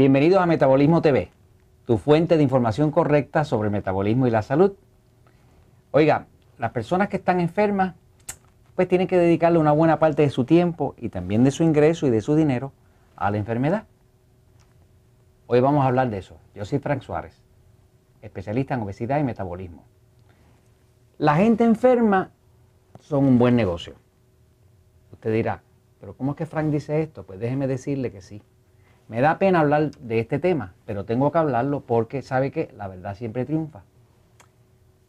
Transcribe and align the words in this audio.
Bienvenidos 0.00 0.40
a 0.40 0.46
Metabolismo 0.46 1.02
TV, 1.02 1.30
tu 1.84 1.98
fuente 1.98 2.38
de 2.38 2.42
información 2.42 2.90
correcta 2.90 3.44
sobre 3.44 3.66
el 3.66 3.72
metabolismo 3.72 4.26
y 4.26 4.30
la 4.30 4.40
salud. 4.40 4.72
Oiga, 5.90 6.26
las 6.56 6.70
personas 6.70 7.10
que 7.10 7.18
están 7.18 7.38
enfermas, 7.38 7.96
pues 8.74 8.88
tienen 8.88 9.06
que 9.06 9.18
dedicarle 9.18 9.58
una 9.58 9.72
buena 9.72 9.98
parte 9.98 10.22
de 10.22 10.30
su 10.30 10.46
tiempo 10.46 10.94
y 10.96 11.10
también 11.10 11.44
de 11.44 11.50
su 11.50 11.64
ingreso 11.64 12.06
y 12.06 12.10
de 12.10 12.22
su 12.22 12.34
dinero 12.34 12.72
a 13.14 13.30
la 13.30 13.36
enfermedad. 13.36 13.84
Hoy 15.46 15.60
vamos 15.60 15.84
a 15.84 15.88
hablar 15.88 16.08
de 16.08 16.16
eso. 16.16 16.38
Yo 16.54 16.64
soy 16.64 16.78
Frank 16.78 17.02
Suárez, 17.02 17.38
especialista 18.22 18.72
en 18.72 18.80
obesidad 18.80 19.20
y 19.20 19.24
metabolismo. 19.24 19.84
La 21.18 21.36
gente 21.36 21.64
enferma 21.64 22.30
son 23.00 23.26
un 23.26 23.38
buen 23.38 23.54
negocio. 23.54 23.96
Usted 25.12 25.30
dirá, 25.30 25.60
pero 26.00 26.14
¿cómo 26.14 26.30
es 26.30 26.38
que 26.38 26.46
Frank 26.46 26.70
dice 26.70 27.02
esto? 27.02 27.24
Pues 27.24 27.38
déjeme 27.38 27.66
decirle 27.66 28.10
que 28.10 28.22
sí. 28.22 28.40
Me 29.10 29.20
da 29.20 29.40
pena 29.40 29.58
hablar 29.58 29.90
de 29.90 30.20
este 30.20 30.38
tema, 30.38 30.74
pero 30.86 31.04
tengo 31.04 31.32
que 31.32 31.38
hablarlo 31.38 31.80
porque 31.80 32.22
sabe 32.22 32.52
que 32.52 32.72
la 32.76 32.86
verdad 32.86 33.16
siempre 33.16 33.44
triunfa. 33.44 33.82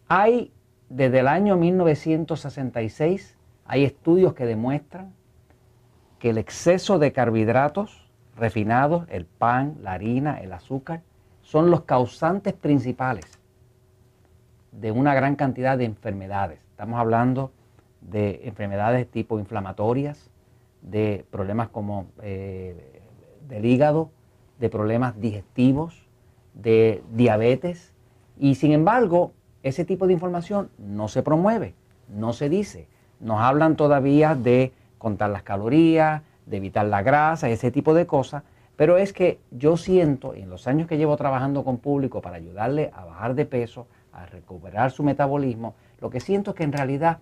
Hay, 0.07 0.51
desde 0.89 1.19
el 1.19 1.27
año 1.27 1.55
1966, 1.55 3.37
hay 3.63 3.83
estudios 3.83 4.33
que 4.33 4.47
demuestran 4.47 5.13
que 6.17 6.31
el 6.31 6.39
exceso 6.39 6.97
de 6.97 7.11
carbohidratos 7.11 8.09
refinados, 8.35 9.05
el 9.07 9.25
pan, 9.25 9.77
la 9.83 9.93
harina, 9.93 10.39
el 10.41 10.51
azúcar, 10.53 11.01
son 11.43 11.69
los 11.69 11.81
causantes 11.81 12.53
principales 12.53 13.37
de 14.71 14.91
una 14.91 15.13
gran 15.13 15.35
cantidad 15.35 15.77
de 15.77 15.85
enfermedades. 15.85 16.59
Estamos 16.71 16.99
hablando 16.99 17.51
de 18.01 18.41
enfermedades 18.45 19.07
tipo 19.11 19.37
inflamatorias, 19.37 20.31
de 20.81 21.23
problemas 21.29 21.69
como 21.69 22.07
eh, 22.23 23.01
del 23.47 23.65
hígado, 23.65 24.09
de 24.59 24.69
problemas 24.69 25.19
digestivos, 25.19 26.07
de 26.53 27.03
diabetes. 27.11 27.93
Y 28.37 28.55
sin 28.55 28.71
embargo, 28.71 29.33
ese 29.63 29.85
tipo 29.85 30.07
de 30.07 30.13
información 30.13 30.69
no 30.77 31.07
se 31.07 31.23
promueve, 31.23 31.75
no 32.09 32.33
se 32.33 32.49
dice. 32.49 32.87
Nos 33.19 33.39
hablan 33.41 33.75
todavía 33.75 34.35
de 34.35 34.73
contar 34.97 35.29
las 35.29 35.43
calorías, 35.43 36.21
de 36.45 36.57
evitar 36.57 36.85
la 36.85 37.01
grasa, 37.01 37.49
ese 37.49 37.71
tipo 37.71 37.93
de 37.93 38.05
cosas. 38.05 38.43
Pero 38.75 38.97
es 38.97 39.13
que 39.13 39.39
yo 39.51 39.77
siento, 39.77 40.33
en 40.33 40.49
los 40.49 40.67
años 40.67 40.87
que 40.87 40.97
llevo 40.97 41.15
trabajando 41.17 41.63
con 41.63 41.77
público 41.77 42.21
para 42.21 42.37
ayudarle 42.37 42.91
a 42.95 43.05
bajar 43.05 43.35
de 43.35 43.45
peso, 43.45 43.87
a 44.11 44.25
recuperar 44.25 44.91
su 44.91 45.03
metabolismo, 45.03 45.75
lo 45.99 46.09
que 46.09 46.19
siento 46.19 46.51
es 46.51 46.57
que 46.57 46.63
en 46.63 46.73
realidad 46.73 47.19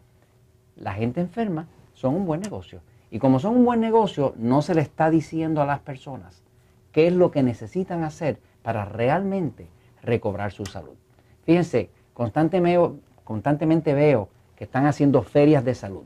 la 0.77 0.93
gente 0.93 1.19
enferma 1.19 1.67
son 1.93 2.15
un 2.15 2.25
buen 2.25 2.39
negocio. 2.39 2.81
Y 3.11 3.19
como 3.19 3.39
son 3.39 3.57
un 3.57 3.65
buen 3.65 3.79
negocio, 3.79 4.33
no 4.37 4.61
se 4.61 4.75
le 4.75 4.81
está 4.81 5.09
diciendo 5.09 5.61
a 5.61 5.65
las 5.65 5.79
personas 5.79 6.43
qué 6.91 7.07
es 7.07 7.13
lo 7.13 7.31
que 7.31 7.43
necesitan 7.43 8.03
hacer 8.03 8.39
para 8.61 8.85
realmente 8.85 9.67
recobrar 10.01 10.51
su 10.51 10.65
salud. 10.65 10.95
Fíjense, 11.45 11.89
constantemente 12.13 13.93
veo, 13.93 14.29
que 14.55 14.65
están 14.65 14.85
haciendo 14.85 15.23
ferias 15.23 15.63
de 15.63 15.73
salud. 15.73 16.03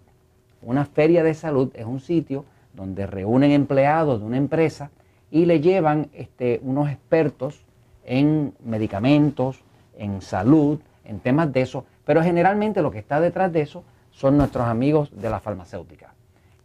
Una 0.61 0.85
feria 0.85 1.23
de 1.23 1.33
salud 1.33 1.71
es 1.73 1.85
un 1.85 1.99
sitio 1.99 2.45
donde 2.73 3.07
reúnen 3.07 3.51
empleados 3.51 4.19
de 4.19 4.25
una 4.25 4.37
empresa 4.37 4.91
y 5.31 5.45
le 5.45 5.59
llevan 5.59 6.09
este, 6.13 6.59
unos 6.63 6.89
expertos 6.89 7.65
en 8.05 8.53
medicamentos, 8.63 9.63
en 9.97 10.21
salud, 10.21 10.79
en 11.03 11.19
temas 11.19 11.51
de 11.51 11.61
eso, 11.61 11.85
pero 12.05 12.21
generalmente 12.21 12.81
lo 12.81 12.91
que 12.91 12.99
está 12.99 13.19
detrás 13.19 13.51
de 13.51 13.61
eso 13.61 13.83
son 14.11 14.37
nuestros 14.37 14.67
amigos 14.67 15.09
de 15.19 15.29
la 15.29 15.39
farmacéutica. 15.39 16.13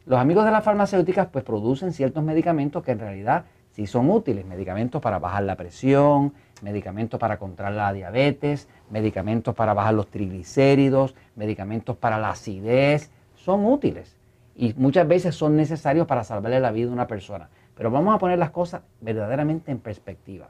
Los 0.09 0.19
amigos 0.19 0.47
de 0.47 0.51
las 0.51 0.65
farmacéuticas 0.65 1.27
pues 1.27 1.45
producen 1.45 1.93
ciertos 1.93 2.25
medicamentos 2.25 2.83
que 2.83 2.93
en 2.93 2.99
realidad 2.99 3.45
sí 3.73 3.87
son 3.87 4.09
útiles, 4.09 4.47
medicamentos 4.47 5.03
para 5.03 5.19
bajar 5.19 5.43
la 5.43 5.55
presión, 5.55 6.33
medicamentos 6.63 7.21
para 7.21 7.39
controlar 7.39 7.75
la 7.75 7.93
diabetes, 7.93 8.69
medicamentos 8.89 9.55
para 9.55 9.75
bajar 9.75 9.93
los 9.93 10.07
triglicéridos, 10.07 11.15
medicamentos 11.37 11.95
para 11.95 12.19
la 12.19 12.31
acidez, 12.31 13.11
son 13.35 13.67
útiles 13.67 14.17
y 14.57 14.73
muchas 14.79 15.07
veces 15.07 15.35
son 15.35 15.57
necesarios 15.57 16.07
para 16.07 16.25
salvarle 16.25 16.59
la 16.59 16.73
vida 16.73 16.89
a 16.89 16.95
una 16.95 17.07
persona. 17.07 17.51
Pero 17.75 17.91
vamos 17.91 18.15
a 18.15 18.19
poner 18.19 18.39
las 18.39 18.51
cosas 18.51 18.81
verdaderamente 19.03 19.73
en 19.73 19.79
perspectiva. 19.79 20.49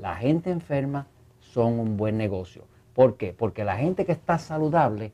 La 0.00 0.14
gente 0.14 0.52
enferma 0.52 1.08
son 1.40 1.80
un 1.80 1.96
buen 1.96 2.16
negocio. 2.16 2.66
¿Por 2.94 3.16
qué? 3.16 3.34
Porque 3.36 3.64
la 3.64 3.74
gente 3.74 4.06
que 4.06 4.12
está 4.12 4.38
saludable 4.38 5.10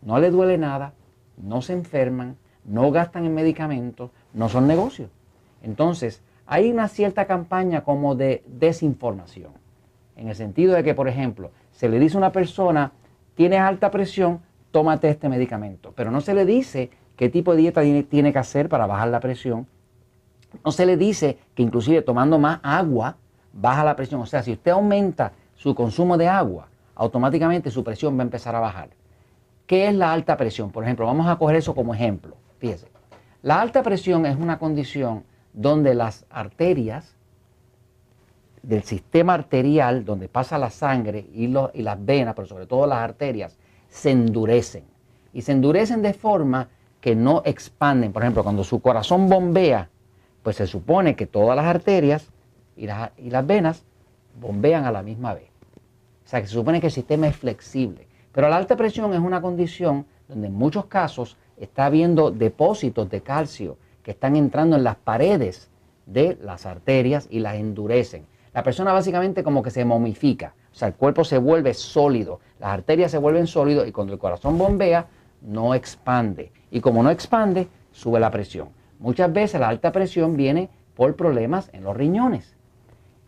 no 0.00 0.18
le 0.20 0.30
duele 0.30 0.56
nada, 0.56 0.94
no 1.36 1.60
se 1.60 1.74
enferman, 1.74 2.38
no 2.66 2.90
gastan 2.90 3.24
en 3.24 3.34
medicamentos, 3.34 4.10
no 4.34 4.48
son 4.48 4.66
negocios. 4.66 5.10
Entonces, 5.62 6.22
hay 6.46 6.70
una 6.70 6.88
cierta 6.88 7.26
campaña 7.26 7.82
como 7.82 8.14
de 8.14 8.42
desinformación, 8.46 9.52
en 10.16 10.28
el 10.28 10.34
sentido 10.34 10.74
de 10.74 10.84
que, 10.84 10.94
por 10.94 11.08
ejemplo, 11.08 11.50
se 11.72 11.88
le 11.88 11.98
dice 11.98 12.16
a 12.16 12.18
una 12.18 12.32
persona, 12.32 12.92
tienes 13.34 13.60
alta 13.60 13.90
presión, 13.90 14.40
tómate 14.70 15.08
este 15.08 15.28
medicamento, 15.28 15.92
pero 15.94 16.10
no 16.10 16.20
se 16.20 16.34
le 16.34 16.44
dice 16.44 16.90
qué 17.16 17.28
tipo 17.28 17.52
de 17.52 17.62
dieta 17.62 17.82
tiene, 18.08 18.32
que 18.32 18.38
hacer 18.38 18.68
para 18.68 18.86
bajar 18.86 19.08
la 19.08 19.20
presión, 19.20 19.66
no 20.64 20.72
se 20.72 20.86
le 20.86 20.96
dice 20.96 21.38
que 21.54 21.62
inclusive 21.62 22.02
tomando 22.02 22.38
más 22.38 22.60
agua 22.62 23.16
baja 23.52 23.84
la 23.84 23.96
presión, 23.96 24.20
o 24.20 24.26
sea, 24.26 24.42
si 24.42 24.52
usted 24.52 24.70
aumenta 24.70 25.32
su 25.54 25.74
consumo 25.74 26.16
de 26.16 26.28
agua, 26.28 26.68
automáticamente 26.94 27.70
su 27.70 27.82
presión 27.82 28.16
va 28.16 28.22
a 28.22 28.24
empezar 28.24 28.54
a 28.54 28.60
bajar. 28.60 28.90
¿Qué 29.66 29.88
es 29.88 29.94
la 29.94 30.12
alta 30.12 30.36
presión? 30.36 30.70
Por 30.70 30.84
ejemplo, 30.84 31.06
vamos 31.06 31.26
a 31.26 31.36
coger 31.36 31.56
eso 31.56 31.74
como 31.74 31.92
ejemplo. 31.94 32.36
La 33.42 33.60
alta 33.60 33.82
presión 33.82 34.26
es 34.26 34.36
una 34.36 34.58
condición 34.58 35.24
donde 35.52 35.94
las 35.94 36.26
arterias 36.30 37.14
del 38.62 38.82
sistema 38.82 39.34
arterial, 39.34 40.04
donde 40.04 40.28
pasa 40.28 40.58
la 40.58 40.70
sangre 40.70 41.26
y, 41.32 41.44
y 41.44 41.82
las 41.82 42.04
venas, 42.04 42.34
pero 42.34 42.48
sobre 42.48 42.66
todo 42.66 42.86
las 42.86 42.98
arterias, 42.98 43.56
se 43.88 44.10
endurecen. 44.10 44.84
Y 45.32 45.42
se 45.42 45.52
endurecen 45.52 46.02
de 46.02 46.12
forma 46.12 46.68
que 47.00 47.14
no 47.14 47.42
expanden. 47.44 48.12
Por 48.12 48.22
ejemplo, 48.22 48.42
cuando 48.42 48.64
su 48.64 48.80
corazón 48.80 49.28
bombea, 49.28 49.88
pues 50.42 50.56
se 50.56 50.66
supone 50.66 51.14
que 51.14 51.26
todas 51.26 51.54
las 51.56 51.66
arterias 51.66 52.28
y 52.76 52.86
las, 52.86 53.10
y 53.16 53.30
las 53.30 53.46
venas 53.46 53.84
bombean 54.40 54.84
a 54.84 54.90
la 54.90 55.02
misma 55.02 55.34
vez. 55.34 55.50
O 56.24 56.28
sea, 56.28 56.40
que 56.40 56.48
se 56.48 56.54
supone 56.54 56.80
que 56.80 56.88
el 56.88 56.92
sistema 56.92 57.28
es 57.28 57.36
flexible. 57.36 58.08
Pero 58.32 58.48
la 58.48 58.56
alta 58.56 58.76
presión 58.76 59.14
es 59.14 59.20
una 59.20 59.40
condición 59.40 60.06
donde 60.28 60.48
en 60.48 60.54
muchos 60.54 60.86
casos 60.86 61.36
está 61.56 61.86
habiendo 61.86 62.30
depósitos 62.30 63.08
de 63.10 63.20
calcio 63.20 63.78
que 64.02 64.12
están 64.12 64.36
entrando 64.36 64.76
en 64.76 64.84
las 64.84 64.96
paredes 64.96 65.70
de 66.06 66.38
las 66.40 66.66
arterias 66.66 67.26
y 67.30 67.40
las 67.40 67.56
endurecen. 67.56 68.26
La 68.54 68.62
persona 68.62 68.92
básicamente 68.92 69.42
como 69.42 69.62
que 69.62 69.70
se 69.70 69.84
momifica, 69.84 70.54
o 70.72 70.74
sea, 70.74 70.88
el 70.88 70.94
cuerpo 70.94 71.24
se 71.24 71.38
vuelve 71.38 71.74
sólido, 71.74 72.40
las 72.60 72.70
arterias 72.70 73.10
se 73.10 73.18
vuelven 73.18 73.46
sólidos 73.46 73.88
y 73.88 73.92
cuando 73.92 74.12
el 74.12 74.18
corazón 74.18 74.58
bombea, 74.58 75.06
no 75.42 75.74
expande. 75.74 76.52
Y 76.70 76.80
como 76.80 77.02
no 77.02 77.10
expande, 77.10 77.68
sube 77.92 78.20
la 78.20 78.30
presión. 78.30 78.68
Muchas 78.98 79.32
veces 79.32 79.60
la 79.60 79.68
alta 79.68 79.92
presión 79.92 80.36
viene 80.36 80.68
por 80.94 81.16
problemas 81.16 81.70
en 81.72 81.84
los 81.84 81.96
riñones. 81.96 82.56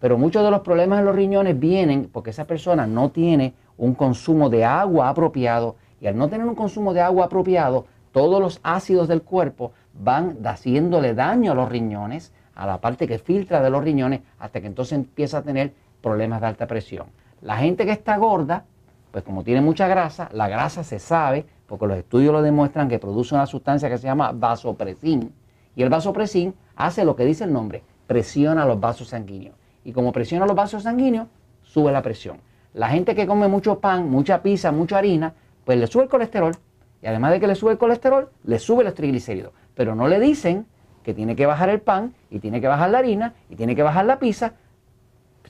Pero 0.00 0.16
muchos 0.16 0.44
de 0.44 0.50
los 0.50 0.60
problemas 0.60 1.00
en 1.00 1.06
los 1.06 1.14
riñones 1.14 1.58
vienen 1.58 2.08
porque 2.12 2.30
esa 2.30 2.46
persona 2.46 2.86
no 2.86 3.10
tiene 3.10 3.54
un 3.76 3.94
consumo 3.94 4.48
de 4.48 4.64
agua 4.64 5.08
apropiado 5.08 5.76
y 6.00 6.06
al 6.06 6.16
no 6.16 6.28
tener 6.28 6.46
un 6.46 6.54
consumo 6.54 6.94
de 6.94 7.00
agua 7.00 7.26
apropiado, 7.26 7.86
todos 8.12 8.40
los 8.40 8.60
ácidos 8.62 9.08
del 9.08 9.22
cuerpo 9.22 9.72
van 9.94 10.38
haciéndole 10.44 11.14
daño 11.14 11.52
a 11.52 11.54
los 11.54 11.68
riñones, 11.68 12.32
a 12.54 12.66
la 12.66 12.80
parte 12.80 13.06
que 13.06 13.18
filtra 13.18 13.62
de 13.62 13.70
los 13.70 13.82
riñones, 13.82 14.20
hasta 14.38 14.60
que 14.60 14.66
entonces 14.66 14.92
empieza 14.92 15.38
a 15.38 15.42
tener 15.42 15.72
problemas 16.00 16.40
de 16.40 16.46
alta 16.46 16.66
presión. 16.66 17.06
La 17.40 17.56
gente 17.56 17.84
que 17.84 17.92
está 17.92 18.16
gorda, 18.16 18.64
pues 19.12 19.24
como 19.24 19.44
tiene 19.44 19.60
mucha 19.60 19.86
grasa, 19.88 20.28
la 20.32 20.48
grasa 20.48 20.82
se 20.84 20.98
sabe, 20.98 21.46
porque 21.66 21.86
los 21.86 21.98
estudios 21.98 22.32
lo 22.32 22.42
demuestran 22.42 22.88
que 22.88 22.98
produce 22.98 23.34
una 23.34 23.46
sustancia 23.46 23.88
que 23.88 23.98
se 23.98 24.06
llama 24.06 24.32
vasopresín. 24.32 25.32
Y 25.76 25.82
el 25.82 25.90
vasopresín 25.90 26.54
hace 26.76 27.04
lo 27.04 27.14
que 27.14 27.24
dice 27.24 27.44
el 27.44 27.52
nombre, 27.52 27.82
presiona 28.06 28.64
los 28.64 28.80
vasos 28.80 29.08
sanguíneos. 29.08 29.54
Y 29.84 29.92
como 29.92 30.12
presiona 30.12 30.46
los 30.46 30.56
vasos 30.56 30.82
sanguíneos, 30.82 31.28
sube 31.62 31.92
la 31.92 32.02
presión. 32.02 32.38
La 32.74 32.88
gente 32.88 33.14
que 33.14 33.26
come 33.26 33.48
mucho 33.48 33.78
pan, 33.78 34.10
mucha 34.10 34.42
pizza, 34.42 34.72
mucha 34.72 34.98
harina, 34.98 35.34
pues 35.64 35.78
le 35.78 35.86
sube 35.86 36.04
el 36.04 36.08
colesterol 36.08 36.56
y 37.02 37.06
además 37.06 37.32
de 37.32 37.40
que 37.40 37.46
le 37.46 37.54
sube 37.54 37.72
el 37.72 37.78
colesterol, 37.78 38.30
le 38.44 38.58
sube 38.58 38.84
los 38.84 38.94
triglicéridos. 38.94 39.52
Pero 39.74 39.94
no 39.94 40.08
le 40.08 40.18
dicen 40.18 40.66
que 41.02 41.14
tiene 41.14 41.36
que 41.36 41.46
bajar 41.46 41.68
el 41.68 41.80
pan 41.80 42.14
y 42.30 42.40
tiene 42.40 42.60
que 42.60 42.68
bajar 42.68 42.90
la 42.90 42.98
harina 42.98 43.34
y 43.48 43.56
tiene 43.56 43.76
que 43.76 43.82
bajar 43.82 44.04
la 44.04 44.18
pizza. 44.18 44.54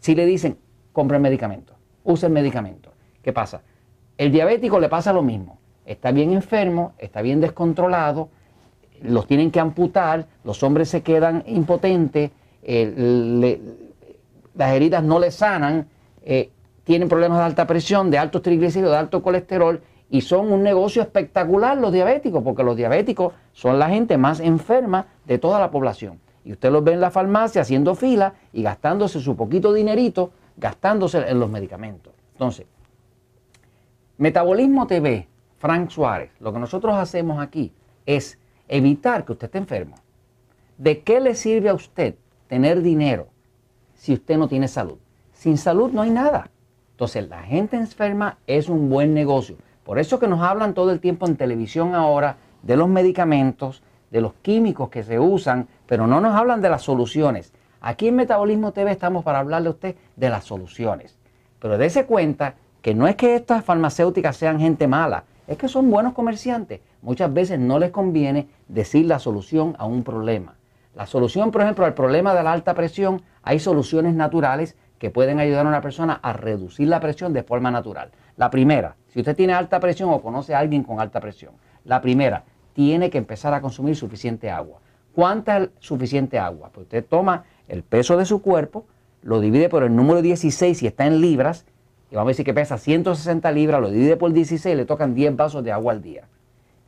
Si 0.01 0.15
le 0.15 0.27
dicen, 0.27 0.59
compre 0.93 1.17
el 1.17 1.23
medicamento, 1.23 1.75
use 2.05 2.27
el 2.27 2.33
medicamento. 2.33 2.93
¿Qué 3.23 3.33
pasa? 3.33 3.63
El 4.17 4.31
diabético 4.31 4.79
le 4.79 4.89
pasa 4.89 5.13
lo 5.13 5.23
mismo. 5.23 5.59
Está 5.87 6.13
bien 6.13 6.33
enfermo, 6.33 6.93
está 6.99 7.23
bien 7.23 7.41
descontrolado, 7.41 8.29
los 9.03 9.27
tienen 9.27 9.51
que 9.51 9.61
amputar, 9.61 10.27
los 10.45 10.63
hombres 10.63 10.91
se 10.91 11.03
quedan 11.03 11.45
impotentes, 11.47 12.31
eh, 12.63 13.59
las 14.55 14.73
heridas 14.73 15.03
no 15.03 15.19
le 15.19 15.31
sanan, 15.31 15.89
eh, 16.23 16.51
tienen 16.85 17.09
problemas 17.09 17.39
de 17.39 17.45
alta 17.45 17.67
presión, 17.67 18.11
de 18.11 18.19
altos 18.19 18.43
triglicéridos, 18.43 18.93
de 18.93 18.99
alto 18.99 19.23
colesterol 19.23 19.81
y 20.11 20.23
son 20.23 20.53
un 20.53 20.63
negocio 20.63 21.03
espectacular 21.03 21.77
los 21.77 21.93
diabéticos, 21.93 22.43
porque 22.43 22.63
los 22.63 22.77
diabéticos 22.77 23.35
son 23.53 23.79
la 23.79 23.89
gente 23.89 24.17
más 24.17 24.41
enferma 24.41 25.07
de 25.27 25.39
toda 25.39 25.61
la 25.61 25.71
población. 25.71 26.21
Y 26.45 26.53
usted 26.53 26.73
los 26.73 26.83
ve 26.83 26.95
en 26.95 27.01
la 27.01 27.11
farmacia 27.11 27.63
haciendo 27.63 27.95
fila 27.95 28.35
y 28.53 28.63
gastándose 28.63 29.21
su 29.21 29.37
poquito 29.37 29.73
dinerito, 29.73 30.31
gastándose 30.57 31.19
en 31.29 31.39
los 31.39 31.51
medicamentos. 31.51 32.15
Entonces, 32.33 32.67
Metabolismo 34.17 34.87
TV, 34.87 35.29
Frank 35.59 35.91
Suárez, 35.91 36.31
lo 36.41 36.53
que 36.53 36.59
nosotros 36.59 36.97
hacemos 36.97 37.41
aquí 37.41 37.73
es 38.07 38.39
evitar 38.67 39.25
que 39.25 39.33
usted 39.33 39.47
esté 39.47 39.59
enfermo. 39.59 39.97
¿De 40.77 41.03
qué 41.03 41.21
le 41.21 41.35
sirve 41.35 41.69
a 41.69 41.75
usted 41.75 42.15
tener 42.49 42.83
dinero 42.83 43.29
si 43.95 44.15
usted 44.15 44.39
no 44.39 44.49
tiene 44.49 44.69
salud? 44.69 44.99
Sin 45.33 45.59
salud 45.59 45.93
no 45.93 46.03
hay 46.03 46.11
nada. 46.11 46.51
Entonces, 46.93 47.29
la 47.29 47.43
gente 47.43 47.77
enferma 47.77 48.39
es 48.47 48.69
un 48.69 48.89
buen 48.89 49.15
negocio. 49.15 49.57
Por 49.89 49.99
eso 49.99 50.19
que 50.19 50.29
nos 50.29 50.43
hablan 50.43 50.75
todo 50.75 50.91
el 50.93 51.01
tiempo 51.01 51.27
en 51.27 51.39
televisión 51.39 51.95
ahora 51.95 52.37
de 52.63 52.77
los 52.77 52.89
medicamentos, 52.89 53.83
de 54.11 54.21
los 54.21 54.35
químicos 54.43 54.91
que 54.91 55.03
se 55.03 55.19
usan, 55.19 55.67
pero 55.87 56.07
no 56.07 56.21
nos 56.21 56.35
hablan 56.35 56.61
de 56.61 56.69
las 56.69 56.83
soluciones. 56.83 57.55
Aquí 57.81 58.09
en 58.09 58.17
Metabolismo 58.17 58.73
TV 58.73 58.91
estamos 58.91 59.25
para 59.25 59.39
hablarle 59.39 59.69
a 59.69 59.71
usted 59.71 59.97
de 60.15 60.29
las 60.29 60.45
soluciones. 60.45 61.17
Pero 61.59 61.79
dése 61.79 62.05
cuenta 62.05 62.57
que 62.83 62.95
no 62.95 63.09
es 63.09 63.17
que 63.17 63.35
estas 63.35 63.65
farmacéuticas 63.65 64.37
sean 64.37 64.61
gente 64.61 64.87
mala, 64.87 65.25
es 65.47 65.57
que 65.57 65.69
son 65.69 65.91
buenos 65.91 66.13
comerciantes. 66.13 66.83
Muchas 67.01 67.33
veces 67.33 67.59
no 67.59 67.79
les 67.79 67.91
conviene 67.91 68.47
decir 68.69 69.07
la 69.07 69.19
solución 69.19 69.75
a 69.79 69.87
un 69.87 70.05
problema. 70.05 70.57
La 70.95 71.07
solución, 71.07 71.51
por 71.51 71.63
ejemplo, 71.63 71.87
al 71.87 71.95
problema 71.95 72.35
de 72.35 72.43
la 72.43 72.53
alta 72.53 72.75
presión, 72.75 73.23
hay 73.43 73.59
soluciones 73.59 74.15
naturales 74.15 74.77
que 74.99 75.11
pueden 75.11 75.41
ayudar 75.41 75.67
a 75.67 75.69
una 75.69 75.81
persona 75.81 76.21
a 76.23 76.33
reducir 76.33 76.89
la 76.89 77.01
presión 77.01 77.33
de 77.33 77.43
forma 77.43 77.71
natural. 77.71 78.11
La 78.37 78.51
primera, 78.51 78.97
si 79.09 79.21
usted 79.21 79.37
tiene 79.37 79.53
alta 79.53 79.81
presión 79.81 80.11
o 80.11 80.21
conoce 80.21 80.55
a 80.55 80.59
alguien 80.59 80.83
con 80.83 81.01
alta 81.01 81.21
presión, 81.21 81.53
la 81.85 82.01
primera, 82.01 82.45
tiene 82.73 83.11
que 83.11 83.19
empezar 83.19 83.55
a 83.55 83.61
consumir 83.61 83.97
suficiente 83.97 84.51
agua. 84.51 84.79
¿Cuánta 85.15 85.59
es 85.59 85.71
suficiente 85.81 86.39
agua? 86.39 86.71
Pues 86.73 86.85
usted 86.85 87.05
toma 87.05 87.45
el 87.67 87.83
peso 87.83 88.17
de 88.17 88.25
su 88.25 88.41
cuerpo, 88.41 88.87
lo 89.23 89.41
divide 89.41 89.69
por 89.69 89.83
el 89.83 89.97
número 89.97 90.23
16 90.23 90.79
si 90.79 90.87
está 90.87 91.07
en 91.07 91.21
libras, 91.21 91.67
y 92.11 92.15
vamos 92.15 92.29
a 92.29 92.33
decir 92.33 92.45
que 92.45 92.55
pesa 92.55 92.79
160 92.79 93.51
libras, 93.53 93.81
lo 93.81 93.91
divide 93.91 94.17
por 94.17 94.33
16 94.33 94.75
y 94.75 94.77
le 94.77 94.85
tocan 94.85 95.15
10 95.15 95.37
vasos 95.37 95.65
de 95.65 95.73
agua 95.73 95.93
al 95.93 96.03
día. 96.03 96.29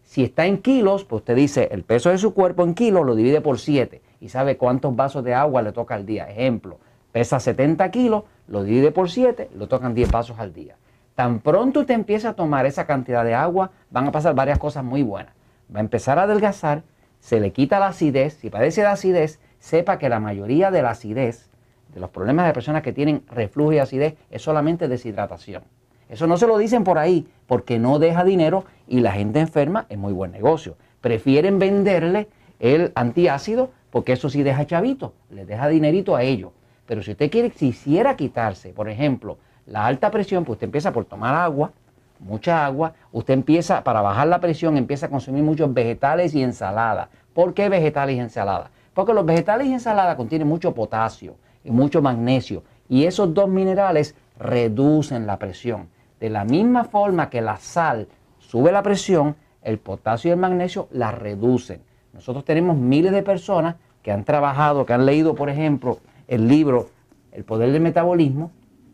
Si 0.05 0.25
está 0.25 0.47
en 0.47 0.59
kilos, 0.59 1.05
pues 1.05 1.21
usted 1.21 1.37
dice 1.37 1.69
el 1.71 1.85
peso 1.85 2.11
de 2.11 2.19
su 2.19 2.35
cuerpo 2.35 2.65
en 2.65 2.75
kilos, 2.75 3.05
lo 3.05 3.15
divide 3.15 3.41
por 3.41 3.59
7 3.59 4.01
y 4.21 4.29
sabe 4.29 4.57
cuántos 4.57 4.97
vasos 4.97 5.23
de 5.23 5.35
agua 5.35 5.63
le 5.63 5.73
toca 5.73 5.95
al 5.95 6.07
día. 6.07 6.29
Ejemplo, 6.29 6.79
pesa 7.13 7.41
70 7.41 7.91
kilos, 7.91 8.25
lo 8.49 8.63
divide 8.65 8.93
por 8.93 9.11
7, 9.11 9.51
lo 9.55 9.69
tocan 9.69 9.95
10 9.95 10.11
vasos 10.11 10.39
al 10.39 10.53
día. 10.53 10.77
Tan 11.15 11.41
pronto 11.41 11.81
usted 11.81 11.95
empieza 11.95 12.31
a 12.31 12.33
tomar 12.35 12.67
esa 12.67 12.87
cantidad 12.87 13.25
de 13.25 13.35
agua, 13.35 13.73
van 13.91 14.09
a 14.09 14.13
pasar 14.13 14.35
varias 14.35 14.59
cosas 14.59 14.85
muy 14.85 15.03
buenas. 15.03 15.35
Va 15.75 15.79
a 15.79 15.83
empezar 15.83 16.19
a 16.19 16.23
adelgazar, 16.23 16.83
se 17.21 17.41
le 17.41 17.53
quita 17.53 17.79
la 17.79 17.89
acidez. 17.89 18.39
Si 18.41 18.51
padece 18.51 18.81
de 18.81 18.89
acidez, 18.89 19.39
sepa 19.59 19.99
que 19.99 20.09
la 20.09 20.21
mayoría 20.21 20.71
de 20.71 20.83
la 20.83 20.91
acidez, 20.91 21.51
de 21.93 22.01
los 22.01 22.11
problemas 22.11 22.47
de 22.47 22.53
personas 22.53 22.83
que 22.83 22.93
tienen 22.93 23.23
reflujo 23.29 23.73
y 23.73 23.79
acidez, 23.79 24.15
es 24.31 24.43
solamente 24.43 24.89
deshidratación. 24.89 25.63
Eso 26.09 26.27
no 26.27 26.37
se 26.37 26.47
lo 26.47 26.59
dicen 26.59 26.83
por 26.83 26.99
ahí 26.99 27.29
porque 27.47 27.79
no 27.79 27.99
deja 27.99 28.25
dinero 28.25 28.65
y 28.89 29.01
la 29.01 29.13
gente 29.13 29.39
enferma 29.39 29.87
es 29.89 29.99
muy 29.99 30.13
buen 30.13 30.33
negocio. 30.33 30.77
Prefieren 31.01 31.59
venderle 31.59 32.29
el 32.59 32.93
antiácido 32.95 33.71
porque 33.91 34.13
eso 34.13 34.29
sí 34.29 34.43
deja 34.43 34.67
chavito, 34.67 35.15
le 35.31 35.47
deja 35.47 35.69
dinerito 35.69 36.17
a 36.17 36.23
ellos. 36.23 36.51
Pero 36.91 37.05
si 37.05 37.13
usted 37.13 37.31
quiere, 37.31 37.51
quisiera 37.51 38.17
quitarse, 38.17 38.71
por 38.71 38.89
ejemplo, 38.89 39.39
la 39.65 39.87
alta 39.87 40.11
presión, 40.11 40.45
pues 40.45 40.57
usted 40.57 40.65
empieza 40.65 40.93
por 40.93 41.05
tomar 41.05 41.37
agua, 41.37 41.71
mucha 42.19 42.67
agua, 42.67 42.95
usted 43.13 43.35
empieza, 43.35 43.85
para 43.85 44.01
bajar 44.01 44.27
la 44.27 44.41
presión, 44.41 44.77
empieza 44.77 45.07
a 45.07 45.09
consumir 45.09 45.45
muchos 45.45 45.73
vegetales 45.73 46.35
y 46.35 46.43
ensaladas. 46.43 47.09
¿Por 47.33 47.55
qué 47.55 47.69
vegetales 47.69 48.17
y 48.17 48.19
ensaladas? 48.19 48.71
Porque 48.93 49.15
los 49.15 49.25
vegetales 49.25 49.69
y 49.69 49.73
ensaladas 49.73 50.17
contienen 50.17 50.49
mucho 50.49 50.75
potasio 50.75 51.37
y 51.63 51.71
mucho 51.71 52.03
magnesio 52.03 52.65
y 52.89 53.05
esos 53.05 53.33
dos 53.35 53.49
minerales 53.49 54.17
reducen 54.37 55.29
la 55.29 55.39
presión. 55.39 55.91
De 56.19 56.29
la 56.29 56.45
misma 56.45 56.83
forma 56.83 57.31
que 57.31 57.41
la 57.41 57.57
sal 57.59 58.09
sube 58.41 58.73
la 58.73 58.83
presión, 58.83 59.37
el 59.63 59.79
potasio 59.79 60.31
y 60.31 60.33
el 60.33 60.41
magnesio 60.41 60.89
la 60.91 61.13
reducen. 61.13 61.83
Nosotros 62.13 62.45
tenemos 62.45 62.77
miles 62.77 63.13
de 63.13 63.23
personas 63.23 63.77
que 64.03 64.11
han 64.11 64.25
trabajado, 64.25 64.87
que 64.87 64.93
han 64.93 65.07
leído, 65.07 65.37
por 65.37 65.51
ejemplo, 65.51 66.01
el 66.31 66.47
libro 66.47 66.89
El 67.33 67.45
poder 67.45 67.73
del 67.73 67.83
metabolismo, 67.83 68.53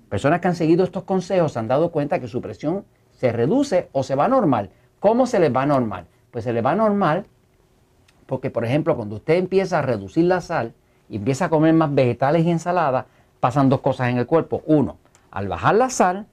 personas 0.08 0.40
que 0.40 0.48
han 0.48 0.56
seguido 0.56 0.84
estos 0.84 1.04
consejos 1.04 1.52
se 1.52 1.58
han 1.58 1.68
dado 1.68 1.92
cuenta 1.92 2.18
que 2.18 2.28
su 2.28 2.40
presión 2.40 2.84
se 3.12 3.30
reduce 3.30 3.90
o 3.92 4.02
se 4.02 4.14
va 4.14 4.26
normal. 4.26 4.70
¿Cómo 5.00 5.26
se 5.26 5.38
les 5.38 5.54
va 5.54 5.66
normal? 5.66 6.06
Pues 6.30 6.44
se 6.44 6.52
les 6.54 6.64
va 6.64 6.74
normal 6.74 7.26
porque, 8.24 8.50
por 8.50 8.64
ejemplo, 8.64 8.96
cuando 8.96 9.16
usted 9.16 9.34
empieza 9.34 9.78
a 9.78 9.82
reducir 9.82 10.24
la 10.24 10.40
sal 10.40 10.72
y 11.10 11.16
empieza 11.16 11.44
a 11.44 11.48
comer 11.50 11.74
más 11.74 11.94
vegetales 11.94 12.44
y 12.44 12.50
ensaladas, 12.50 13.04
pasan 13.38 13.68
dos 13.68 13.80
cosas 13.80 14.08
en 14.08 14.16
el 14.16 14.26
cuerpo. 14.26 14.62
Uno, 14.64 14.96
al 15.30 15.46
bajar 15.46 15.74
la 15.74 15.90
sal, 15.90 16.26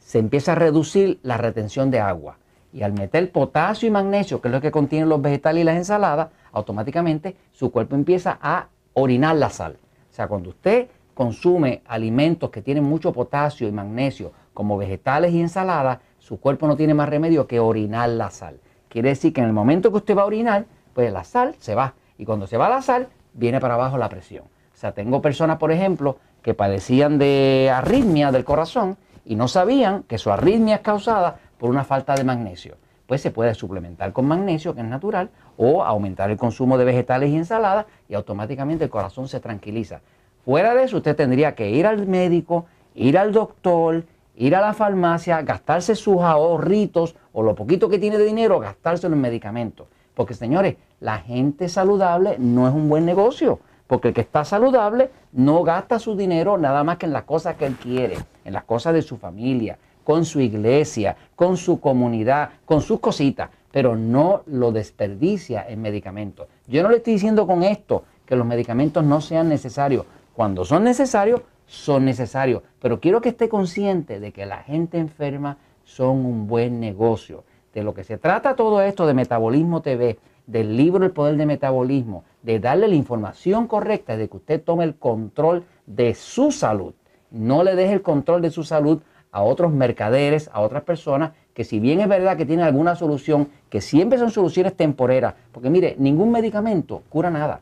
se 0.00 0.18
empieza 0.18 0.52
a 0.52 0.56
reducir 0.56 1.20
la 1.22 1.36
retención 1.36 1.90
de 1.92 2.00
agua. 2.00 2.38
Y 2.72 2.82
al 2.82 2.94
meter 2.94 3.30
potasio 3.30 3.86
y 3.86 3.92
magnesio, 3.92 4.40
que 4.40 4.48
es 4.48 4.52
lo 4.52 4.60
que 4.60 4.72
contienen 4.72 5.08
los 5.08 5.22
vegetales 5.22 5.62
y 5.62 5.64
las 5.64 5.76
ensaladas, 5.76 6.30
automáticamente 6.50 7.36
su 7.52 7.70
cuerpo 7.70 7.94
empieza 7.94 8.38
a 8.42 8.66
orinar 8.94 9.36
la 9.36 9.48
sal. 9.48 9.78
O 10.12 10.14
sea, 10.14 10.28
cuando 10.28 10.50
usted 10.50 10.88
consume 11.14 11.80
alimentos 11.86 12.50
que 12.50 12.60
tienen 12.60 12.84
mucho 12.84 13.14
potasio 13.14 13.66
y 13.66 13.72
magnesio, 13.72 14.32
como 14.52 14.76
vegetales 14.76 15.32
y 15.32 15.40
ensaladas, 15.40 16.00
su 16.18 16.38
cuerpo 16.38 16.66
no 16.66 16.76
tiene 16.76 16.92
más 16.92 17.08
remedio 17.08 17.46
que 17.46 17.58
orinar 17.58 18.10
la 18.10 18.30
sal. 18.30 18.60
Quiere 18.90 19.08
decir 19.08 19.32
que 19.32 19.40
en 19.40 19.46
el 19.46 19.54
momento 19.54 19.90
que 19.90 19.96
usted 19.96 20.14
va 20.14 20.22
a 20.22 20.26
orinar, 20.26 20.66
pues 20.92 21.10
la 21.10 21.24
sal 21.24 21.54
se 21.58 21.74
va. 21.74 21.94
Y 22.18 22.26
cuando 22.26 22.46
se 22.46 22.58
va 22.58 22.68
la 22.68 22.82
sal, 22.82 23.08
viene 23.32 23.58
para 23.58 23.72
abajo 23.72 23.96
la 23.96 24.10
presión. 24.10 24.44
O 24.44 24.76
sea, 24.76 24.92
tengo 24.92 25.22
personas, 25.22 25.56
por 25.56 25.72
ejemplo, 25.72 26.18
que 26.42 26.52
padecían 26.52 27.16
de 27.16 27.72
arritmia 27.74 28.30
del 28.30 28.44
corazón 28.44 28.98
y 29.24 29.34
no 29.34 29.48
sabían 29.48 30.02
que 30.02 30.18
su 30.18 30.30
arritmia 30.30 30.76
es 30.76 30.80
causada 30.82 31.38
por 31.56 31.70
una 31.70 31.84
falta 31.84 32.14
de 32.14 32.24
magnesio. 32.24 32.76
Pues 33.06 33.22
se 33.22 33.30
puede 33.30 33.54
suplementar 33.54 34.12
con 34.12 34.26
magnesio, 34.26 34.74
que 34.74 34.82
es 34.82 34.86
natural, 34.86 35.30
o 35.56 35.82
aumentar 35.84 36.30
el 36.30 36.36
consumo 36.36 36.78
de 36.78 36.84
vegetales 36.84 37.30
y 37.30 37.36
ensaladas 37.36 37.86
y 38.08 38.14
automáticamente 38.14 38.84
el 38.84 38.90
corazón 38.90 39.28
se 39.28 39.40
tranquiliza. 39.40 40.00
Fuera 40.44 40.74
de 40.74 40.84
eso, 40.84 40.96
usted 40.96 41.14
tendría 41.14 41.54
que 41.54 41.70
ir 41.70 41.86
al 41.86 42.06
médico, 42.06 42.66
ir 42.94 43.16
al 43.16 43.32
doctor, 43.32 44.04
ir 44.36 44.56
a 44.56 44.60
la 44.60 44.74
farmacia, 44.74 45.42
gastarse 45.42 45.94
sus 45.94 46.20
ahorritos 46.20 47.16
o 47.32 47.42
lo 47.42 47.54
poquito 47.54 47.88
que 47.88 47.98
tiene 47.98 48.18
de 48.18 48.24
dinero, 48.24 48.58
gastárselo 48.58 49.14
en 49.14 49.20
medicamentos. 49.20 49.86
Porque 50.14 50.34
señores, 50.34 50.76
la 51.00 51.18
gente 51.18 51.68
saludable 51.68 52.36
no 52.38 52.66
es 52.68 52.74
un 52.74 52.88
buen 52.88 53.06
negocio. 53.06 53.60
Porque 53.86 54.08
el 54.08 54.14
que 54.14 54.22
está 54.22 54.44
saludable 54.44 55.10
no 55.32 55.62
gasta 55.64 55.98
su 55.98 56.16
dinero 56.16 56.56
nada 56.56 56.82
más 56.82 56.96
que 56.96 57.06
en 57.06 57.12
las 57.12 57.24
cosas 57.24 57.56
que 57.56 57.66
él 57.66 57.76
quiere, 57.76 58.16
en 58.44 58.54
las 58.54 58.64
cosas 58.64 58.94
de 58.94 59.02
su 59.02 59.18
familia, 59.18 59.76
con 60.02 60.24
su 60.24 60.40
iglesia, 60.40 61.16
con 61.36 61.56
su 61.56 61.78
comunidad, 61.78 62.50
con 62.64 62.80
sus 62.80 63.00
cositas 63.00 63.50
pero 63.72 63.96
no 63.96 64.42
lo 64.46 64.70
desperdicia 64.70 65.66
en 65.66 65.82
medicamentos. 65.82 66.46
Yo 66.68 66.82
no 66.82 66.90
le 66.90 66.98
estoy 66.98 67.14
diciendo 67.14 67.46
con 67.46 67.62
esto 67.64 68.04
que 68.26 68.36
los 68.36 68.46
medicamentos 68.46 69.02
no 69.02 69.20
sean 69.20 69.48
necesarios. 69.48 70.06
Cuando 70.34 70.64
son 70.64 70.84
necesarios, 70.84 71.40
son 71.66 72.04
necesarios. 72.04 72.62
Pero 72.80 73.00
quiero 73.00 73.20
que 73.20 73.30
esté 73.30 73.48
consciente 73.48 74.20
de 74.20 74.32
que 74.32 74.46
la 74.46 74.58
gente 74.58 74.98
enferma 74.98 75.56
son 75.84 76.24
un 76.24 76.46
buen 76.46 76.78
negocio. 76.78 77.44
De 77.74 77.82
lo 77.82 77.94
que 77.94 78.04
se 78.04 78.18
trata 78.18 78.54
todo 78.54 78.82
esto 78.82 79.06
de 79.06 79.14
Metabolismo 79.14 79.80
TV, 79.80 80.18
del 80.46 80.76
libro 80.76 81.04
El 81.04 81.12
Poder 81.12 81.36
de 81.36 81.46
Metabolismo, 81.46 82.24
de 82.42 82.60
darle 82.60 82.88
la 82.88 82.94
información 82.94 83.66
correcta, 83.66 84.16
de 84.16 84.28
que 84.28 84.36
usted 84.36 84.62
tome 84.62 84.84
el 84.84 84.96
control 84.96 85.64
de 85.86 86.14
su 86.14 86.52
salud. 86.52 86.92
No 87.30 87.62
le 87.62 87.74
deje 87.74 87.94
el 87.94 88.02
control 88.02 88.42
de 88.42 88.50
su 88.50 88.64
salud 88.64 89.00
a 89.30 89.42
otros 89.42 89.72
mercaderes, 89.72 90.50
a 90.52 90.60
otras 90.60 90.82
personas 90.82 91.32
que 91.54 91.64
si 91.64 91.80
bien 91.80 92.00
es 92.00 92.08
verdad 92.08 92.36
que 92.36 92.46
tienen 92.46 92.64
alguna 92.64 92.94
solución, 92.94 93.48
que 93.68 93.80
siempre 93.80 94.18
son 94.18 94.30
soluciones 94.30 94.74
temporeras, 94.74 95.34
porque 95.52 95.70
mire, 95.70 95.96
ningún 95.98 96.30
medicamento 96.30 97.02
cura 97.08 97.30
nada. 97.30 97.60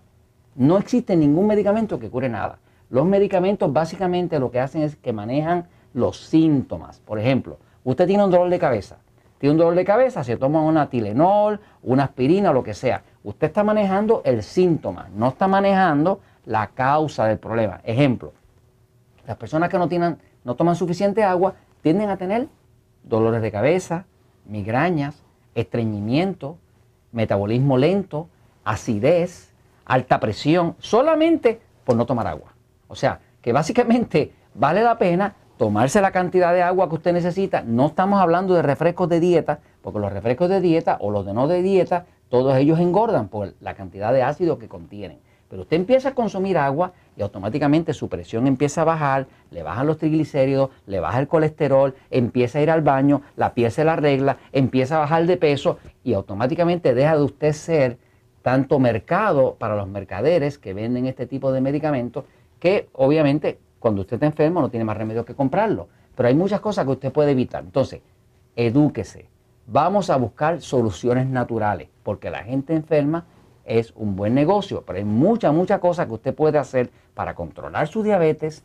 No 0.54 0.78
existe 0.78 1.16
ningún 1.16 1.46
medicamento 1.46 1.98
que 1.98 2.10
cure 2.10 2.28
nada. 2.28 2.58
Los 2.88 3.06
medicamentos 3.06 3.72
básicamente 3.72 4.38
lo 4.38 4.50
que 4.50 4.60
hacen 4.60 4.82
es 4.82 4.96
que 4.96 5.12
manejan 5.12 5.66
los 5.94 6.18
síntomas. 6.18 7.00
Por 7.00 7.18
ejemplo, 7.18 7.58
usted 7.84 8.06
tiene 8.06 8.24
un 8.24 8.30
dolor 8.30 8.48
de 8.48 8.58
cabeza. 8.58 8.98
Tiene 9.38 9.52
un 9.52 9.58
dolor 9.58 9.74
de 9.74 9.84
cabeza, 9.84 10.22
se 10.22 10.36
toma 10.36 10.60
una 10.60 10.90
Tilenol, 10.90 11.60
una 11.82 12.04
aspirina 12.04 12.52
lo 12.52 12.62
que 12.62 12.74
sea. 12.74 13.02
Usted 13.24 13.46
está 13.46 13.64
manejando 13.64 14.22
el 14.24 14.42
síntoma, 14.42 15.08
no 15.14 15.28
está 15.28 15.48
manejando 15.48 16.20
la 16.44 16.68
causa 16.68 17.24
del 17.24 17.38
problema. 17.38 17.80
Ejemplo, 17.84 18.32
las 19.26 19.36
personas 19.36 19.70
que 19.70 19.78
no, 19.78 19.88
tienen, 19.88 20.18
no 20.44 20.56
toman 20.56 20.76
suficiente 20.76 21.22
agua 21.24 21.54
tienden 21.80 22.10
a 22.10 22.18
tener 22.18 22.48
dolores 23.02 23.42
de 23.42 23.52
cabeza, 23.52 24.06
migrañas, 24.46 25.22
estreñimiento, 25.54 26.58
metabolismo 27.12 27.78
lento, 27.78 28.28
acidez, 28.64 29.52
alta 29.84 30.20
presión, 30.20 30.76
solamente 30.78 31.60
por 31.84 31.96
no 31.96 32.06
tomar 32.06 32.26
agua. 32.26 32.54
O 32.88 32.94
sea, 32.94 33.20
que 33.42 33.52
básicamente 33.52 34.32
vale 34.54 34.82
la 34.82 34.98
pena 34.98 35.34
tomarse 35.56 36.00
la 36.00 36.10
cantidad 36.10 36.54
de 36.54 36.62
agua 36.62 36.88
que 36.88 36.94
usted 36.94 37.12
necesita. 37.12 37.62
No 37.62 37.86
estamos 37.86 38.20
hablando 38.20 38.54
de 38.54 38.62
refrescos 38.62 39.08
de 39.08 39.20
dieta, 39.20 39.58
porque 39.82 39.98
los 39.98 40.12
refrescos 40.12 40.48
de 40.48 40.60
dieta 40.60 40.96
o 41.00 41.10
los 41.10 41.26
de 41.26 41.34
no 41.34 41.48
de 41.48 41.62
dieta, 41.62 42.06
todos 42.28 42.56
ellos 42.56 42.78
engordan 42.78 43.28
por 43.28 43.54
la 43.60 43.74
cantidad 43.74 44.12
de 44.12 44.22
ácido 44.22 44.58
que 44.58 44.68
contienen. 44.68 45.18
Pero 45.50 45.62
usted 45.62 45.76
empieza 45.76 46.10
a 46.10 46.14
consumir 46.14 46.56
agua 46.56 46.92
y 47.16 47.22
automáticamente 47.22 47.92
su 47.92 48.08
presión 48.08 48.46
empieza 48.46 48.82
a 48.82 48.84
bajar, 48.84 49.26
le 49.50 49.64
bajan 49.64 49.88
los 49.88 49.98
triglicéridos, 49.98 50.70
le 50.86 51.00
baja 51.00 51.18
el 51.18 51.26
colesterol, 51.26 51.96
empieza 52.08 52.60
a 52.60 52.62
ir 52.62 52.70
al 52.70 52.82
baño, 52.82 53.22
la 53.36 53.52
piel 53.52 53.72
se 53.72 53.84
la 53.84 53.94
arregla, 53.94 54.38
empieza 54.52 54.96
a 54.96 55.00
bajar 55.00 55.26
de 55.26 55.36
peso 55.36 55.78
y 56.04 56.14
automáticamente 56.14 56.94
deja 56.94 57.16
de 57.16 57.24
usted 57.24 57.52
ser 57.52 57.98
tanto 58.42 58.78
mercado 58.78 59.56
para 59.58 59.74
los 59.74 59.88
mercaderes 59.88 60.56
que 60.56 60.72
venden 60.72 61.06
este 61.06 61.26
tipo 61.26 61.50
de 61.50 61.60
medicamentos 61.60 62.24
que 62.60 62.88
obviamente 62.92 63.58
cuando 63.80 64.02
usted 64.02 64.14
está 64.14 64.26
enfermo 64.26 64.60
no 64.60 64.70
tiene 64.70 64.84
más 64.84 64.96
remedio 64.96 65.24
que 65.24 65.34
comprarlo. 65.34 65.88
Pero 66.14 66.28
hay 66.28 66.34
muchas 66.36 66.60
cosas 66.60 66.84
que 66.84 66.92
usted 66.92 67.12
puede 67.12 67.32
evitar. 67.32 67.64
Entonces, 67.64 68.02
edúquese. 68.54 69.28
Vamos 69.66 70.10
a 70.10 70.16
buscar 70.16 70.60
soluciones 70.60 71.26
naturales, 71.26 71.88
porque 72.02 72.30
la 72.30 72.44
gente 72.44 72.74
enferma 72.74 73.24
es 73.78 73.92
un 73.94 74.16
buen 74.16 74.34
negocio, 74.34 74.82
pero 74.84 74.98
hay 74.98 75.04
muchas, 75.04 75.54
muchas 75.54 75.78
cosas 75.78 76.06
que 76.06 76.14
usted 76.14 76.34
puede 76.34 76.58
hacer 76.58 76.90
para 77.14 77.34
controlar 77.36 77.86
su 77.86 78.02
diabetes, 78.02 78.64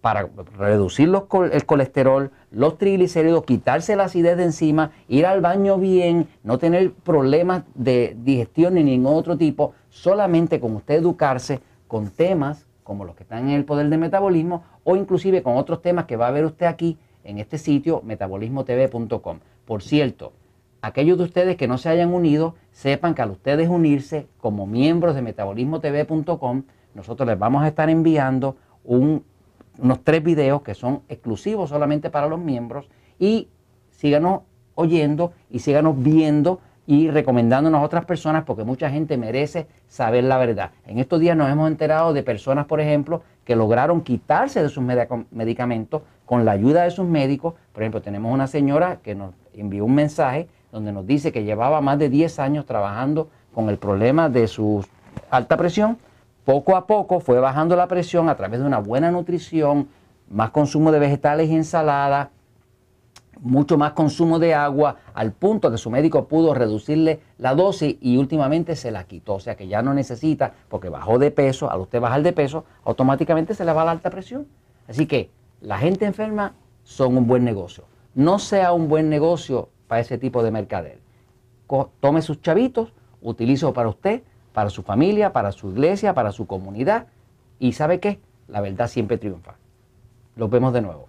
para 0.00 0.28
reducir 0.56 1.10
el 1.50 1.66
colesterol, 1.66 2.30
los 2.52 2.78
triglicéridos, 2.78 3.44
quitarse 3.44 3.96
la 3.96 4.04
acidez 4.04 4.36
de 4.36 4.44
encima, 4.44 4.92
ir 5.08 5.26
al 5.26 5.40
baño 5.40 5.78
bien, 5.78 6.28
no 6.44 6.58
tener 6.58 6.92
problemas 6.92 7.64
de 7.74 8.16
digestión 8.22 8.74
ni 8.74 8.84
ningún 8.84 9.14
otro 9.14 9.36
tipo, 9.36 9.74
solamente 9.88 10.60
con 10.60 10.76
usted 10.76 10.96
educarse 10.96 11.60
con 11.88 12.10
temas 12.10 12.66
como 12.84 13.04
los 13.04 13.16
que 13.16 13.24
están 13.24 13.48
en 13.48 13.56
el 13.56 13.64
poder 13.64 13.88
de 13.88 13.96
metabolismo 13.96 14.62
o 14.84 14.94
inclusive 14.94 15.42
con 15.42 15.56
otros 15.56 15.82
temas 15.82 16.04
que 16.04 16.16
va 16.16 16.28
a 16.28 16.32
ver 16.32 16.44
usted 16.44 16.66
aquí 16.66 16.98
en 17.24 17.38
este 17.38 17.58
sitio 17.58 18.02
metabolismotv.com. 18.04 19.38
Por 19.64 19.82
cierto, 19.82 20.32
aquellos 20.86 21.16
de 21.16 21.24
ustedes 21.24 21.56
que 21.56 21.66
no 21.66 21.78
se 21.78 21.88
hayan 21.88 22.12
unido, 22.12 22.56
sepan 22.70 23.14
que 23.14 23.22
al 23.22 23.30
ustedes 23.30 23.68
unirse 23.68 24.26
como 24.38 24.66
miembros 24.66 25.14
de 25.14 25.22
metabolismotv.com, 25.22 26.62
nosotros 26.94 27.26
les 27.26 27.38
vamos 27.38 27.62
a 27.62 27.68
estar 27.68 27.88
enviando 27.88 28.56
unos 28.84 29.22
tres 30.04 30.22
videos 30.22 30.62
que 30.62 30.74
son 30.74 31.02
exclusivos 31.08 31.70
solamente 31.70 32.10
para 32.10 32.28
los 32.28 32.38
miembros 32.38 32.88
y 33.18 33.48
síganos 33.90 34.42
oyendo 34.74 35.32
y 35.50 35.60
síganos 35.60 36.00
viendo 36.02 36.60
y 36.86 37.10
recomendándonos 37.10 37.80
a 37.80 37.84
otras 37.84 38.04
personas 38.04 38.44
porque 38.44 38.64
mucha 38.64 38.90
gente 38.90 39.16
merece 39.16 39.66
saber 39.88 40.24
la 40.24 40.36
verdad. 40.36 40.72
En 40.86 40.98
estos 40.98 41.18
días 41.18 41.34
nos 41.34 41.50
hemos 41.50 41.70
enterado 41.70 42.12
de 42.12 42.22
personas, 42.22 42.66
por 42.66 42.80
ejemplo, 42.80 43.22
que 43.44 43.56
lograron 43.56 44.02
quitarse 44.02 44.62
de 44.62 44.68
sus 44.68 44.84
medicamentos 45.30 46.02
con 46.26 46.44
la 46.44 46.52
ayuda 46.52 46.84
de 46.84 46.90
sus 46.90 47.06
médicos. 47.06 47.54
Por 47.72 47.82
ejemplo, 47.82 48.02
tenemos 48.02 48.32
una 48.32 48.46
señora 48.46 48.98
que 49.02 49.14
nos 49.14 49.34
envió 49.54 49.84
un 49.86 49.94
mensaje 49.94 50.48
donde 50.74 50.90
nos 50.90 51.06
dice 51.06 51.30
que 51.30 51.44
llevaba 51.44 51.80
más 51.80 52.00
de 52.00 52.08
10 52.08 52.40
años 52.40 52.66
trabajando 52.66 53.28
con 53.54 53.70
el 53.70 53.78
problema 53.78 54.28
de 54.28 54.48
su 54.48 54.84
alta 55.30 55.56
presión. 55.56 55.98
Poco 56.44 56.76
a 56.76 56.88
poco 56.88 57.20
fue 57.20 57.38
bajando 57.38 57.76
la 57.76 57.86
presión 57.86 58.28
a 58.28 58.36
través 58.36 58.58
de 58.58 58.66
una 58.66 58.80
buena 58.80 59.12
nutrición, 59.12 59.88
más 60.28 60.50
consumo 60.50 60.90
de 60.90 60.98
vegetales 60.98 61.48
y 61.48 61.54
ensaladas, 61.54 62.30
mucho 63.38 63.78
más 63.78 63.92
consumo 63.92 64.40
de 64.40 64.52
agua, 64.52 64.96
al 65.14 65.30
punto 65.30 65.70
que 65.70 65.78
su 65.78 65.90
médico 65.90 66.26
pudo 66.26 66.54
reducirle 66.54 67.20
la 67.38 67.54
dosis 67.54 67.96
y 68.00 68.16
últimamente 68.16 68.74
se 68.74 68.90
la 68.90 69.04
quitó. 69.04 69.34
O 69.34 69.40
sea 69.40 69.54
que 69.54 69.68
ya 69.68 69.80
no 69.80 69.94
necesita, 69.94 70.54
porque 70.68 70.88
bajó 70.88 71.20
de 71.20 71.30
peso, 71.30 71.70
al 71.70 71.82
usted 71.82 72.00
bajar 72.00 72.22
de 72.22 72.32
peso, 72.32 72.64
automáticamente 72.82 73.54
se 73.54 73.64
le 73.64 73.72
va 73.72 73.84
la 73.84 73.92
alta 73.92 74.10
presión. 74.10 74.48
Así 74.88 75.06
que 75.06 75.30
la 75.60 75.78
gente 75.78 76.04
enferma 76.04 76.54
son 76.82 77.16
un 77.16 77.28
buen 77.28 77.44
negocio. 77.44 77.84
No 78.16 78.40
sea 78.40 78.72
un 78.72 78.88
buen 78.88 79.08
negocio 79.08 79.68
para 79.88 80.00
ese 80.00 80.18
tipo 80.18 80.42
de 80.42 80.50
mercader. 80.50 80.98
Tome 82.00 82.22
sus 82.22 82.40
chavitos, 82.40 82.92
utilizo 83.22 83.72
para 83.72 83.88
usted, 83.88 84.22
para 84.52 84.70
su 84.70 84.82
familia, 84.82 85.32
para 85.32 85.52
su 85.52 85.70
iglesia, 85.70 86.14
para 86.14 86.32
su 86.32 86.46
comunidad. 86.46 87.06
Y 87.58 87.72
sabe 87.72 88.00
qué? 88.00 88.20
La 88.48 88.60
verdad 88.60 88.88
siempre 88.88 89.18
triunfa. 89.18 89.56
Los 90.36 90.50
vemos 90.50 90.72
de 90.72 90.82
nuevo. 90.82 91.08